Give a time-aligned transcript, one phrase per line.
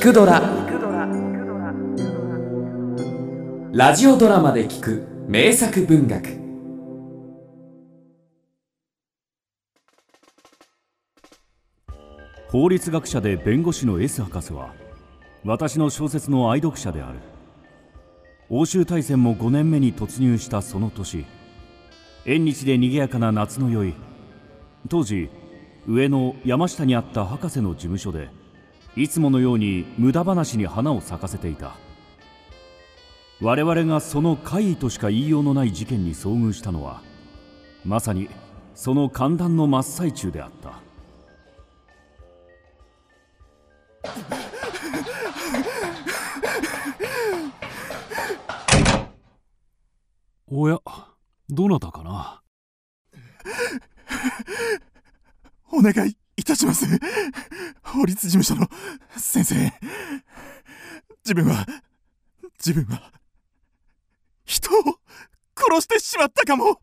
[0.00, 0.40] 聞くドラ」
[3.70, 6.40] ラジオドラマで聞く名作文学。
[12.48, 14.72] 法律学者で弁護士の S 博士は
[15.44, 17.18] 私の小説の愛読者である。
[18.48, 21.26] 欧州大戦も5年目に突入したその年
[22.24, 23.92] 縁日で賑やかな夏の宵
[24.88, 25.28] 当時
[25.86, 28.30] 上の山下にあった博士の事務所で
[29.00, 31.74] いつものように無駄話に花を咲かせていた。
[33.40, 37.00] 我々がその怪異としか言いようのない事件に遭遇したのは
[37.82, 38.28] まさに
[38.74, 40.78] その寒暖の真っ最中であった。
[50.46, 50.78] おや
[51.48, 52.42] どなたかな？
[55.72, 56.19] お願い
[56.50, 56.84] いたします。
[57.82, 58.68] 法律事務所の
[59.16, 59.54] 先生。
[61.24, 61.64] 自分は
[62.58, 63.12] 自分は
[64.44, 64.82] 人を
[65.56, 66.80] 殺してしまったかも。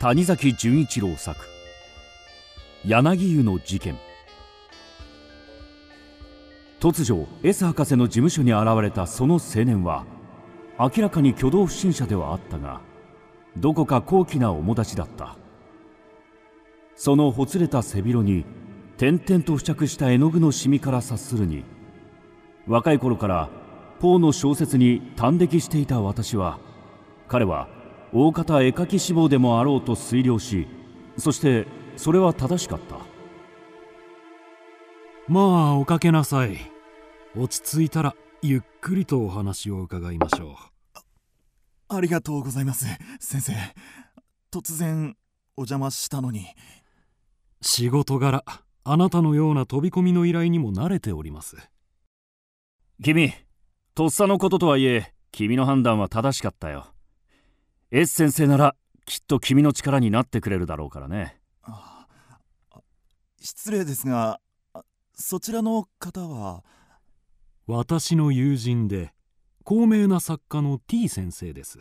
[0.00, 1.38] 谷崎潤一郎作。
[2.84, 3.96] 柳湯の事件。
[6.80, 10.06] 突如 S 博士の事務所に現れたその青年は
[10.78, 12.80] 明らかに挙動不審者ではあったが
[13.56, 15.36] どこか高貴な面立ちだった。
[16.98, 18.44] そのほつれた背広に
[18.98, 21.64] 点々と付着した絵の具のシミから察するに
[22.66, 23.48] 若い頃から
[24.00, 26.58] ポーの小説に端的していた私は
[27.26, 27.68] 彼は
[28.12, 30.68] 大方絵描き志望でもあろうと推量し
[31.16, 32.96] そしてそれは正しかった。
[35.26, 36.58] まあおかけなさい。
[37.36, 41.94] 落ち着いたらゆっくりとお話を伺いましょう。
[41.94, 42.86] ありがとうございます
[43.18, 43.52] 先生。
[44.52, 45.16] 突然
[45.56, 46.46] お邪魔したのに
[47.60, 48.44] 仕事柄
[48.84, 51.56] あなたのような飛び込みの依頼にも慣れております。
[53.02, 53.32] 君
[53.94, 56.86] とっさのこととはいえ君の判断は正しかったよ。
[57.90, 61.40] S 先生ならきっと君の力になってくれるだろうからね。
[63.40, 64.40] 失礼ですが
[65.14, 66.64] そちらの方は？
[67.66, 69.12] 私の友人で
[69.64, 71.78] 高名な作家の T 先生です。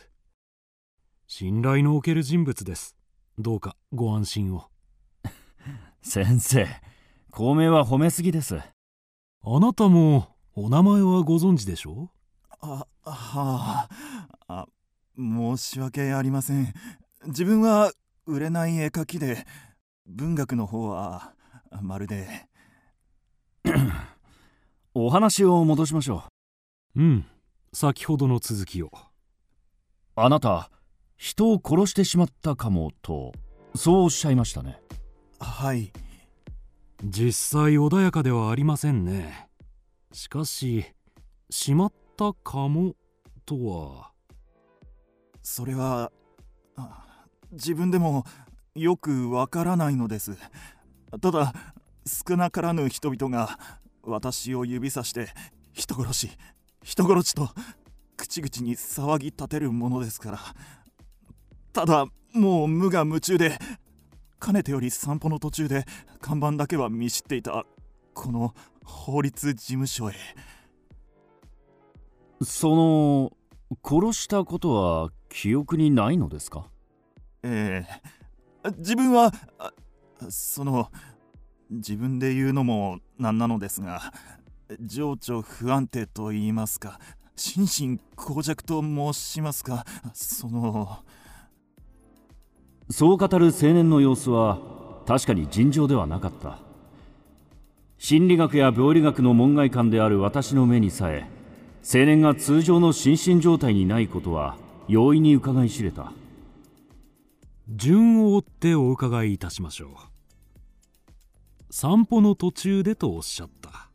[1.27, 2.95] 信頼のおける人物です。
[3.38, 4.67] どうかご安心を
[6.09, 6.66] 先生
[7.31, 8.56] 孔明は褒めすぎです。
[8.56, 12.09] あなたもお名前はご存知でしょ？
[12.62, 13.90] あはあ
[14.47, 14.68] あ
[15.18, 16.73] 申し訳ありません。
[17.25, 17.91] 自分は
[18.25, 19.45] 売れない絵描きで
[20.06, 21.34] 文学の方は
[21.81, 22.47] まるで。
[24.95, 26.24] お話を戻しましょ
[26.95, 27.01] う。
[27.01, 27.25] うん
[27.74, 28.91] 先ほどの続きを。
[30.16, 30.72] あなた
[31.18, 33.34] 人を殺してしまったかもと
[33.75, 34.79] そうおっしゃいましたね
[35.39, 35.91] はい。
[37.03, 39.49] 実際穏やかではありませんね。
[40.11, 40.85] しかし
[41.49, 42.95] しまったかも
[43.45, 44.11] とは。
[45.43, 46.11] それは
[47.51, 48.25] 自分でも
[48.75, 50.37] よくわからないのです。
[51.21, 51.53] ただ
[52.05, 53.59] 少なからぬ人々が
[54.03, 55.29] 私を指さして
[55.73, 56.29] 人殺し
[56.83, 57.49] 人殺しと
[58.17, 60.39] 口々に騒ぎ立てるものですから。
[61.73, 63.57] ただもう無我夢中で
[64.39, 65.85] かねてより散歩の途中で
[66.21, 67.65] 看板だけは見知っていた
[68.13, 68.53] この
[68.83, 70.13] 法律事務所へ。
[72.43, 73.31] その
[73.83, 76.69] 殺したことは記憶にないのですか？
[77.43, 77.85] え
[78.63, 78.71] え。
[78.77, 79.31] 自分は
[80.29, 80.91] その
[81.69, 84.13] 自分で言うのもなんなのですが
[84.81, 86.99] 情緒不安定と言いますか
[87.35, 90.99] 心神耗弱と申しますかその
[92.89, 94.59] そう語る青年の様子は
[95.05, 96.59] 確かに尋常ではなかった。
[97.97, 101.27] 心理学や病理学の門外漢である私の目にさえ
[101.83, 104.55] 青年が通常の心身状態にないことは
[104.87, 106.13] 容易に伺い知れた。
[107.69, 109.89] 順を追ってお伺いいたしましょう。
[111.69, 113.89] 散歩の途中でとおっしゃった。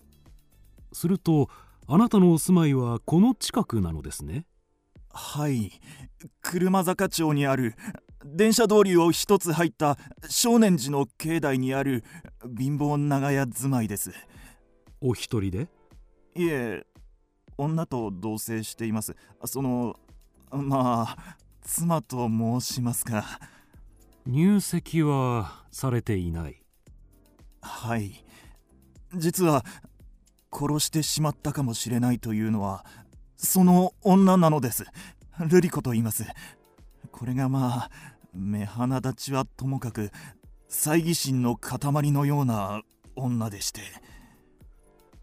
[0.93, 1.49] すると
[1.87, 4.45] あなたのお住まいはこの近くなのですね。
[5.13, 5.81] はい。
[6.43, 7.75] 車坂町にある
[8.25, 9.99] 電車通りを一つ入った
[10.29, 12.05] 少年寺の境内にある
[12.59, 14.13] 貧乏長屋住まいです。
[15.01, 15.69] お一人で？
[16.35, 16.87] いえ
[17.59, 19.17] 女と同棲しています。
[19.45, 19.97] その
[20.51, 23.25] まあ妻と申しますか
[24.27, 26.63] 入籍はされていない。
[27.61, 28.25] はい。
[29.15, 29.65] 実は
[30.53, 32.85] 殺してしまったかもしれないというのは
[33.37, 34.85] その女なのです。
[35.41, 36.25] ルリ子と言います。
[37.11, 37.91] これがまあ
[38.35, 40.11] 目鼻立ちはともかく
[40.69, 42.83] 猜疑心の塊のような
[43.15, 43.81] 女でして。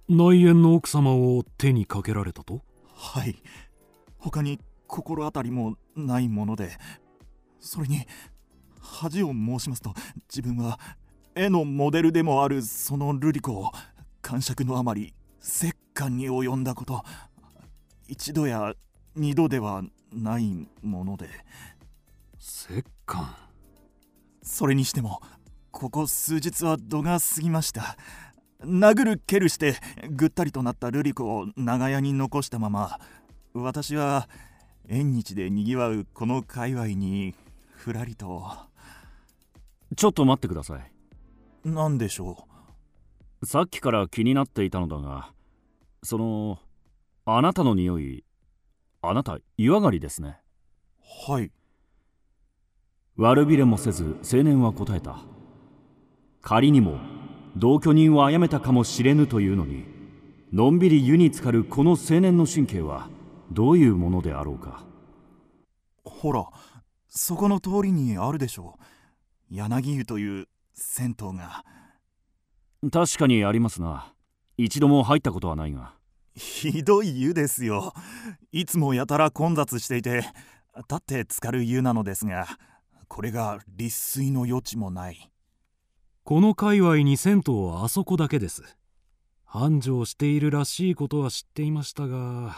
[0.08, 2.62] 内縁の奥様を手にかけられたと？
[2.96, 3.36] はい。
[4.18, 6.72] 他に心当たりもないもので
[7.60, 8.06] それに
[8.82, 9.94] 恥を申しますと
[10.28, 10.80] 自分は
[11.36, 13.72] 絵のモデルでもあるその瑠璃子を
[14.22, 15.14] 感触のあまり
[15.62, 17.04] 折檻に及んだこと
[18.08, 18.74] 一度や
[19.16, 19.84] 二度では
[20.14, 21.30] ないもので。
[22.70, 22.84] 折
[23.18, 23.26] 檻
[24.44, 25.22] それにしても
[25.72, 27.98] ここ数日は度が過ぎました。
[28.62, 29.76] 殴る蹴るして
[30.10, 33.00] ぐったりとなった瑠璃子を長屋に残したまま
[33.54, 34.28] 私は
[34.90, 37.36] 縁日でにぎわうこの界隈に
[37.70, 38.70] ふらりと。
[39.96, 40.92] ちょっと待ってください。
[41.64, 42.46] 何でしょ
[43.44, 45.32] さっきから気になっていたのだが
[46.04, 46.60] その
[47.26, 48.24] あなたの匂い
[49.02, 50.42] あなた湯上がりですね。
[51.30, 51.52] うはい
[53.20, 55.20] 悪びれもせず青年は答えた。
[56.42, 57.00] 仮にも
[57.58, 59.84] 同居人を殺めたかもしれぬというのに
[60.54, 63.10] のんびり湯に浸かるこの青年の神経は
[63.52, 64.86] どういうものであろうか。
[66.06, 66.48] ほら
[67.10, 69.54] そこの通りにあるでしょう。
[69.54, 71.66] 柳湯という銭湯が。
[72.90, 74.14] 確かにありますな。
[74.56, 75.94] 一度も入ったことはないが。
[76.36, 77.92] ひどい湯ですよ。
[78.54, 80.24] いつもやたら混雑していて
[80.78, 82.48] 立って浸かる湯なのですが
[83.10, 85.30] これが立水の余地もない。
[86.24, 88.64] この界隈に銭湯はあそこだけです。
[89.44, 92.56] 繁盛しているらしいことは知っていましたが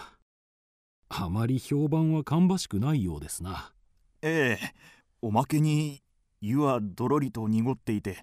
[1.08, 3.72] あまり評判は芳しくないようですな。
[4.22, 4.74] ええ
[5.22, 6.04] おまけに
[6.42, 8.18] 湯はどろりと濁っていて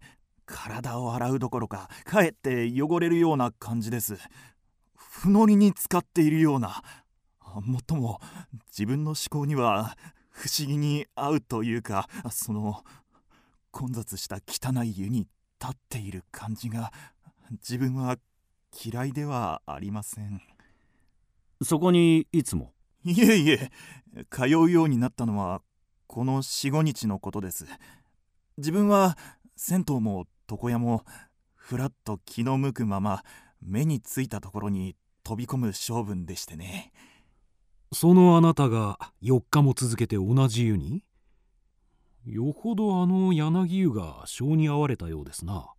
[0.44, 4.19] 体を洗うどころかかえって汚れるような感じです。
[4.94, 6.82] 不乗りに使っているような。
[7.64, 8.20] もっとも
[8.70, 9.96] 自分の思考には
[10.38, 12.85] 不思議に合うというかその
[13.73, 15.26] 混雑した汚い湯に
[15.61, 16.93] 立っている感じが
[17.50, 18.19] 自分は
[18.85, 20.40] 嫌いではありません。
[21.61, 22.73] そこにいつも？
[23.05, 23.73] いえいえ
[24.31, 25.61] 通うようになったのは
[26.06, 27.67] この45日のことです。
[28.58, 29.19] 自分は
[29.56, 31.05] 銭湯も床屋も
[31.56, 33.25] ふらっと気の向くまま
[33.61, 34.94] 目についたところに
[35.25, 36.93] 飛び込む性分でしてね
[37.93, 41.02] そのあなたが4日も続けて同じ湯に？
[42.26, 45.73] よほどあの柳湯が性に合われたようですな。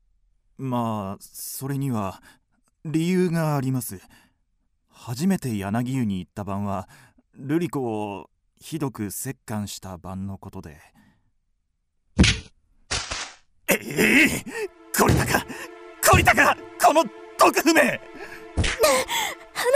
[0.57, 2.23] まあそれには
[2.83, 4.01] 理由があります。
[4.89, 6.89] 初めて柳湯に行った晩は
[7.39, 8.29] 瑠璃子を
[8.59, 10.81] ひどく折檻した晩のことで。
[13.69, 14.43] ええ
[14.93, 15.45] 懲りたか？
[16.01, 16.57] 懲りたか？
[16.83, 17.03] この
[17.37, 17.81] 毒婦め！
[17.81, 17.99] あな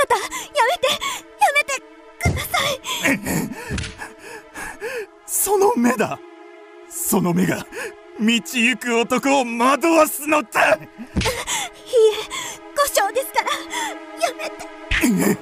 [0.08, 0.22] たや
[0.72, 0.88] めて
[5.26, 6.20] その目だ。
[6.90, 7.66] その目が
[8.20, 10.76] 道行く男を惑わすのだ。
[10.76, 10.88] いいえ
[12.76, 13.50] 故障ですから。
[14.28, 14.68] やめて。
[15.30, 15.38] え。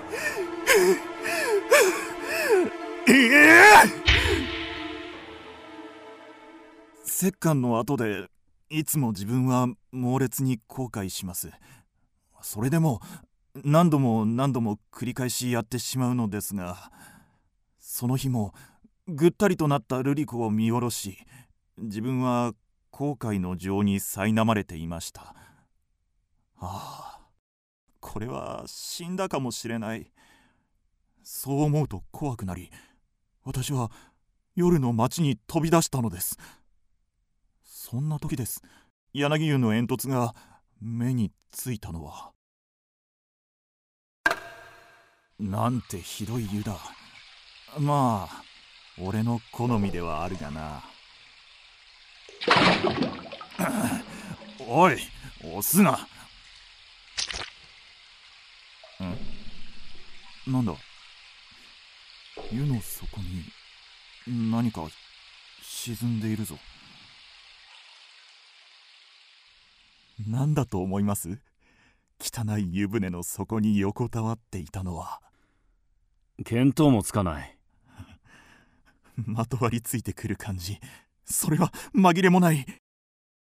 [3.08, 3.62] え
[7.24, 8.28] 折檻の後で
[8.70, 11.52] いつも自分は猛烈に後悔します。
[12.42, 13.02] それでも
[13.64, 16.90] 何度も何度も繰り返しやってしまうのですが
[18.02, 18.56] その日も
[19.08, 21.20] ぐったりとなった瑠璃子を見下ろし
[21.78, 22.54] 自分は
[22.90, 25.36] 後悔の情に苛まれていました。
[26.58, 27.20] ああ
[28.00, 30.12] これは死んだかもしれない。
[31.22, 32.72] そう思うと怖くなり
[33.44, 33.92] 私は
[34.56, 36.40] 夜の街に飛び出したのです。
[37.64, 38.64] そんな時です。
[39.14, 40.34] 柳湯の煙突が
[40.82, 42.32] 目についたのは。
[45.38, 46.80] なんてひどい湯だ。
[47.80, 48.44] まあ
[49.02, 50.84] 俺の好みではあるがな。
[54.68, 54.98] おい
[55.44, 56.08] 押すな。
[59.02, 60.52] ん？
[60.52, 60.74] なんだ？
[62.52, 64.88] 湯の底に何か
[65.62, 66.58] 沈んでいるぞ。
[70.28, 71.40] 何だと思います？
[72.20, 75.22] 汚い湯船の底に横たわっていたのは。
[76.46, 77.58] 見当もつかない。
[79.26, 80.80] まとわりついてくる感じ。
[81.26, 82.66] それは紛れもない。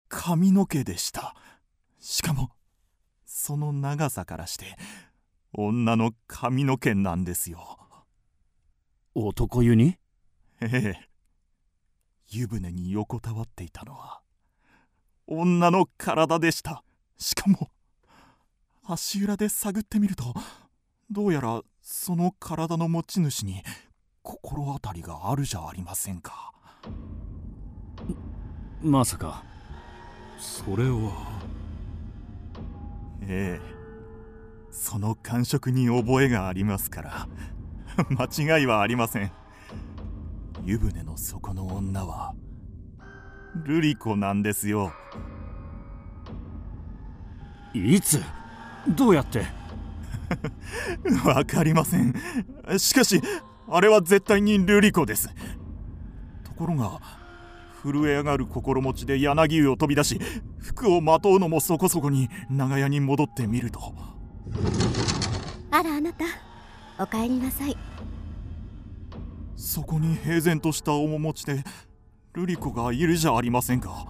[0.08, 1.36] 髪の毛でした。
[2.00, 2.52] しかも
[3.26, 4.78] その長さからして
[5.54, 7.80] 女の髪の毛なんですよ。
[9.14, 9.98] 男湯に？
[10.62, 11.10] ええ。
[12.32, 14.22] 湯船に横たわっていたのは
[15.28, 16.84] 女の体でした。
[17.18, 17.72] しかも
[18.84, 20.34] 足裏で探ってみると
[21.10, 23.64] どうやらその体の持ち主に
[24.26, 26.52] 心当たりがあるじゃありませんか。
[28.82, 29.44] まさか。
[30.40, 31.12] それは。
[33.22, 33.76] ええ。
[34.72, 37.28] その感触に覚えがありますから。
[38.18, 39.32] 間違いはありません。
[40.64, 42.34] 湯船の底の女は
[43.64, 44.92] ルリ子なんですよ。
[47.76, 48.20] いつ？
[48.88, 49.46] どうやって？
[51.24, 52.12] わかりません。
[52.80, 53.22] しかし
[53.68, 55.30] あれは絶対にルリ子です。
[56.44, 57.02] ところが
[57.84, 60.20] 震え上がる心持ちで柳湯を飛び出し
[60.60, 63.94] 服をまとうのもそこそこに長屋に戻ってみると。
[65.72, 66.26] あらあなた。
[66.98, 67.78] お帰りなさい。
[69.56, 71.64] そこに平然とした面持ちで
[72.34, 74.06] ルリ子がいるじゃありませんか。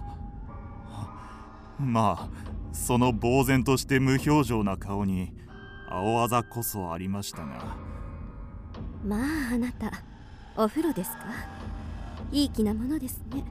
[1.78, 5.32] まあその呆然として無表情な顔に
[5.88, 7.85] 青あざこそありましたが
[9.06, 10.02] まああなた
[10.56, 11.26] お風呂ですか？
[12.32, 13.44] いい気なものですね。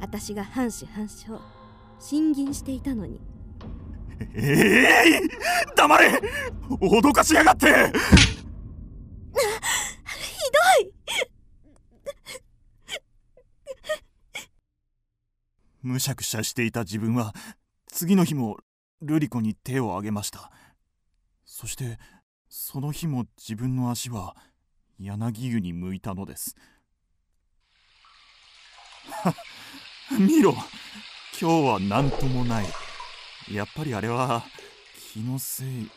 [0.00, 1.36] 私が半死半生
[1.98, 3.20] 審議していたのに。
[4.34, 6.20] ええー、黙れ！
[6.70, 7.66] 脅かしやがって！
[7.66, 7.78] ひど
[10.86, 10.92] い！
[15.82, 17.34] むしゃくしゃしていた自分は
[17.88, 18.58] 次の日も
[19.02, 20.52] ルリ子に手を挙げました。
[21.44, 21.98] そして
[22.48, 24.36] その日も自分の足は
[24.98, 26.56] 柳湯に向いたのです。
[30.18, 30.52] 見ろ
[31.40, 32.66] 今日は何ともない。
[33.50, 34.44] やっぱりあれは
[35.12, 35.90] 気のせい。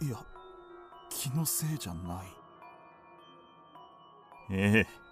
[0.00, 0.16] いや
[1.10, 2.26] 気のせいじゃない。
[4.50, 5.02] ええ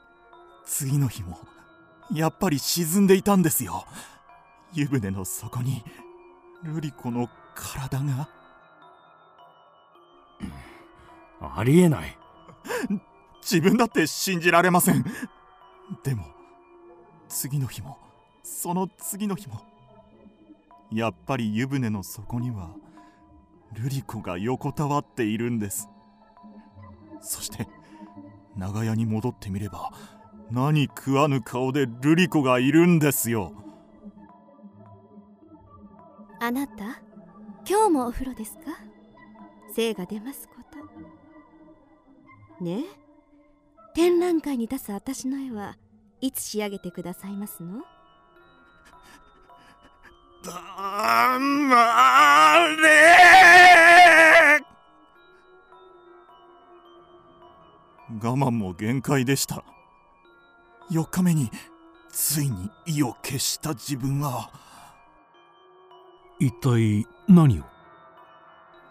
[0.64, 1.38] 次の日も
[2.12, 3.84] やっぱり沈んでいたんですよ。
[4.72, 5.84] 湯船の底に
[6.62, 8.39] ルリ子の体が。
[11.40, 12.16] ありえない。
[13.42, 15.04] 自分だって信じられません。
[16.04, 16.26] でも
[17.28, 17.98] 次の日も
[18.42, 19.60] その次の日も
[20.92, 22.70] やっぱり湯船の底には
[23.72, 25.88] ルリ子が横たわっているんです。
[27.20, 27.68] そして
[28.56, 29.92] 長屋に戻ってみれば
[30.50, 33.52] 何食わぬ顔でルリ子がいるんですよ。
[36.40, 37.00] あなた
[37.68, 38.62] 今日もお風呂ですか？
[39.72, 40.78] 精が出ますこと
[42.60, 42.84] ね。
[42.84, 43.00] え
[43.94, 45.76] 展覧会に出す私の絵は
[46.20, 47.82] いつ仕上げてくださいますの？
[50.44, 54.62] だまれ
[58.22, 59.64] 我慢も限界でした。
[60.90, 61.50] 4日目に
[62.10, 64.50] ついに意を決した自分は。
[66.38, 67.64] 一体何を？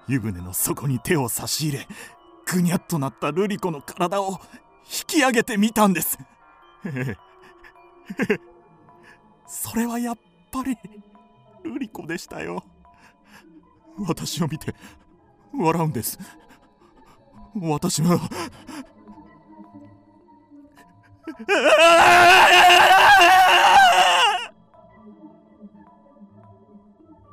[0.08, 1.88] 湯船の底に手を差し入れ
[2.52, 4.40] ぐにゃっとなったルリ子の体を引
[5.06, 6.18] き上げてみたんです。
[9.46, 10.18] それはやっ
[10.52, 10.78] ぱり
[11.64, 12.64] ルリ子でしたよ。
[14.08, 14.74] 私を見て
[15.54, 16.18] 笑うんです。
[17.56, 18.20] 私は。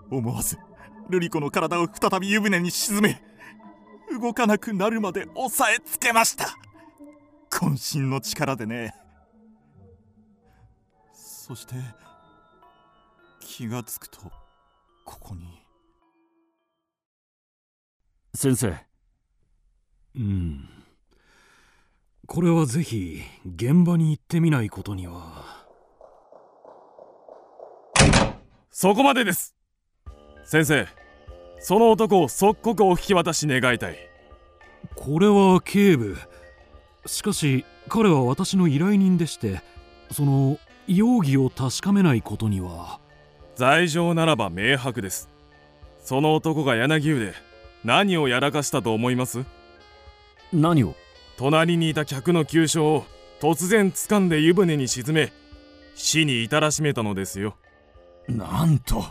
[0.08, 0.58] 思わず
[1.08, 3.20] ルリ子の体を再び湯船に沈め
[4.12, 6.56] 動かなくなるまで押さえつけました。
[7.50, 8.94] 渾身の力でね。
[11.12, 11.74] そして
[13.40, 14.20] 気がつくと
[15.04, 15.62] ここに。
[18.34, 18.74] 先生。
[20.16, 20.68] うん。
[22.26, 25.66] これはぜひ現場に行ってみないことには。
[28.70, 29.54] そこまでです。
[30.44, 30.86] 先生
[31.58, 33.96] その男を即刻お引き渡し願いたい。
[34.94, 36.16] これは警部。
[37.06, 39.62] しかし彼は私の依頼人でして
[40.10, 43.00] その容疑を確かめないことには。
[43.54, 45.28] 罪状ならば明白です。
[45.98, 47.34] その男が柳生で
[47.84, 49.44] 何をやらかしたと思います？
[50.52, 50.94] 何を？
[51.36, 53.04] 隣にいた客の急所を
[53.40, 55.32] 突然掴んで湯船に沈め
[55.94, 57.56] 死に至らしめたのですよ。
[58.28, 59.04] なんと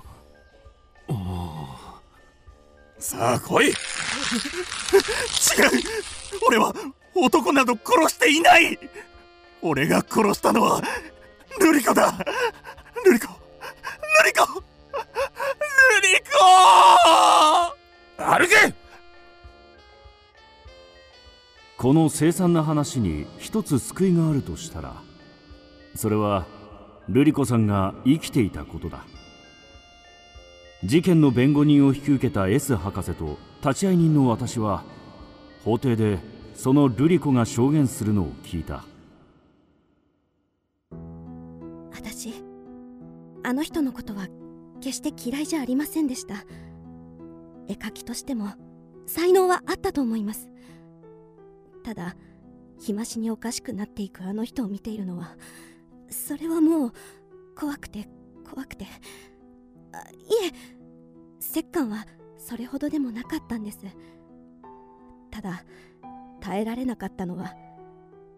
[3.06, 3.68] さあ来い。
[3.68, 3.74] 違う。
[6.48, 6.74] 俺は
[7.14, 8.80] 男など殺していない。
[9.62, 10.82] 俺が殺したのは
[11.62, 12.18] ルリコだ。
[13.06, 13.28] ルリコ。
[13.28, 13.34] ル
[14.26, 14.48] リコ。
[14.56, 14.62] ル
[16.02, 16.26] リコ!
[18.18, 18.74] 歩け!
[21.78, 24.96] この凄惨な話に一つ救いがあるとしたら
[25.94, 26.48] それは
[27.10, 29.06] 瑠璃子さんが生きていたことだ。
[30.86, 34.84] 事件の弁護人を引き受けた S 博士と立会人の私は
[35.64, 36.20] 法廷で
[36.54, 38.86] その瑠璃子が証言するのを聞いた。
[41.92, 42.36] 私
[43.44, 44.28] あの人のことは
[44.80, 46.46] 決して嫌いじゃありませんでした。
[47.68, 48.54] 絵描きとしても
[49.08, 50.50] 才能はあったと思います。
[51.84, 52.16] ただ
[52.80, 55.36] 日増しにおかしくなっていくあの人を見ているのは
[56.12, 56.94] それはもう
[57.58, 58.08] 怖くて
[58.48, 58.86] 怖くて。
[59.96, 60.14] あい
[60.48, 60.75] え
[61.56, 62.06] 折檻は
[62.38, 63.80] それほどでもなかったんです。
[65.32, 65.64] ただ
[66.42, 67.56] 耐えられなかったのは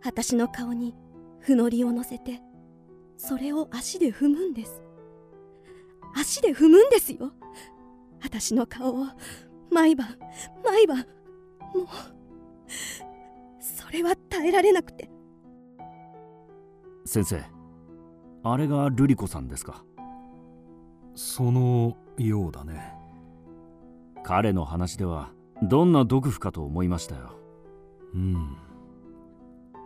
[0.03, 0.95] 私の顔に
[1.39, 2.41] ふのりを乗せて
[3.17, 4.81] それを足で踏むんです。
[6.15, 7.31] 足で踏むんですよ。
[8.21, 9.05] 私の顔を
[9.71, 10.17] 毎晩
[10.63, 11.03] 毎晩も
[11.83, 11.87] う
[13.59, 15.09] それは耐えられなくて。
[17.05, 17.41] 先生
[18.43, 19.83] あれが瑠璃子さんですか？
[21.15, 22.96] そのようだね
[24.27, 25.31] 彼の話では
[25.63, 27.31] どんな毒婦かと思いましたよ。
[28.13, 28.57] うん。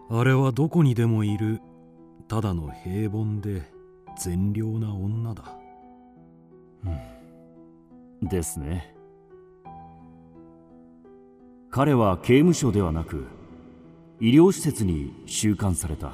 [0.10, 1.62] あれはどこにでもいる
[2.27, 3.71] ただの平凡で
[4.17, 5.43] 善良な女だ。
[8.24, 8.95] ですね。
[11.69, 13.27] 彼は刑務所ではなく
[14.19, 16.13] 医療施設に収監された